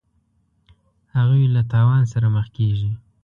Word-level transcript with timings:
هغوی 1.15 1.45
له 1.55 1.61
تاوان 1.71 2.03
سره 2.13 2.27
مخ 2.35 2.47
کیږي. 2.57 2.91